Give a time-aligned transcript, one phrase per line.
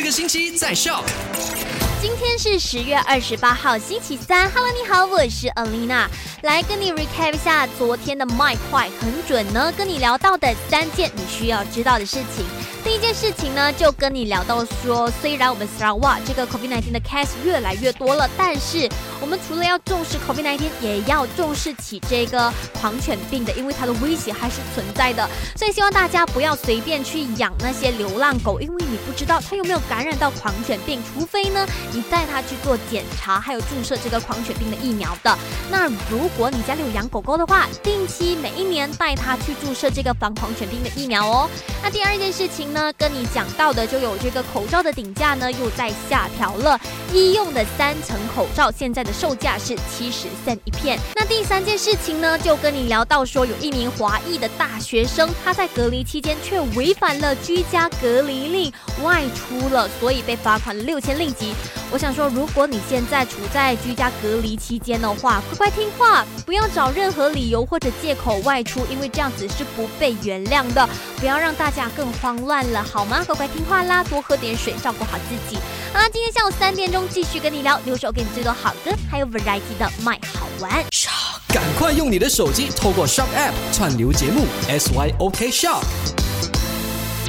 [0.00, 1.04] 这个星期在笑。
[2.00, 4.50] 今天是十月二十八号，星期三。
[4.50, 6.06] Hello，你好，我是 Alina，
[6.40, 12.46] 来跟你 recap 一下昨天的麦快很准呢，跟你聊到的三件你需要知道的事情。
[12.82, 18.88] 第一件事情呢，就跟你聊到说，虽然我们 Sarawak 这个 COVID-19 的 case 越来越多了，但是
[19.20, 25.28] 我们除了要重视 COVID-19，也要重视起这个狂犬病的，因为它的威胁还是存在的。
[25.56, 31.66] 所以希望大家不要随便去养那些流浪狗，因为你不知道它有没有感染到狂犬病，除非呢。
[31.92, 35.36] 你带它去做检查，还有注射这个狂犬病的疫苗的。
[35.70, 41.50] 那如果你家里有养狗狗的话，定期每一年带它去注射这个防狂犬病的疫苗哦。
[41.82, 46.78] 那第二件事情呢，跟你讲到的就有这个口罩的顶价呢又在下调了，
[47.12, 50.98] 医用的三层口罩现在的售价是七十 cent 一片。
[51.14, 61.54] 那第三件事情呢，就跟你聊到说有一名华裔的大学生，他在隔离期间却违反了居家隔离令，外出了，所以被罚款六千令吉。
[61.92, 70.88] 我想说，如果你现在处在居家隔离期间的话，乖乖听话，不要找任何理由或者借口外出，因为这样子是不被原谅的。
[71.18, 73.22] 不要让大家更慌乱了，好吗？
[73.26, 75.60] 乖乖听话啦，多喝点水，照顾好自己。
[75.92, 80.84] 好啦，今天下午三点钟继续跟你聊，留守给你最多好歌，还有 variety 的麦好玩。
[81.52, 86.29] 赶快用你的手机透过 Shop App 串流节目 SYOK Shop。